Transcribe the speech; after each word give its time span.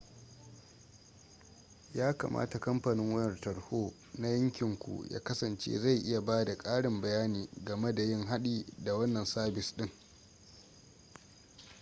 yakamata 1.93 2.59
kamfanin 2.59 3.13
wayar 3.15 3.41
tarho 3.41 3.93
na 4.13 4.27
yankin 4.29 4.77
ku 4.79 5.05
ya 5.09 5.19
kasance 5.23 5.79
zai 5.79 5.97
iya 5.99 6.21
bada 6.21 6.57
ƙarin 6.57 7.01
bayani 7.01 7.49
game 7.65 7.93
da 7.93 8.01
yin 8.03 8.25
haɗi 8.27 8.65
da 8.83 8.95
wannan 8.95 9.25
sabis 9.25 9.73
ɗin 9.77 9.89